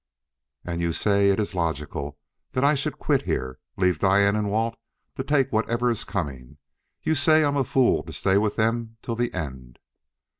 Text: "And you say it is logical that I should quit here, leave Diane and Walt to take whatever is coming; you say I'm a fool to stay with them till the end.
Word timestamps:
"And 0.65 0.81
you 0.81 0.93
say 0.93 1.29
it 1.29 1.39
is 1.39 1.53
logical 1.53 2.17
that 2.53 2.63
I 2.63 2.73
should 2.73 2.97
quit 2.97 3.21
here, 3.21 3.59
leave 3.77 3.99
Diane 3.99 4.35
and 4.35 4.49
Walt 4.49 4.73
to 5.15 5.23
take 5.23 5.51
whatever 5.51 5.91
is 5.91 6.03
coming; 6.03 6.57
you 7.03 7.13
say 7.13 7.43
I'm 7.43 7.55
a 7.55 7.63
fool 7.63 8.01
to 8.05 8.11
stay 8.11 8.39
with 8.39 8.55
them 8.55 8.97
till 9.03 9.15
the 9.15 9.31
end. 9.31 9.77